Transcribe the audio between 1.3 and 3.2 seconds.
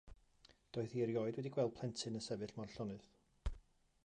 wedi gweld plentyn yn sefyll mor llonydd.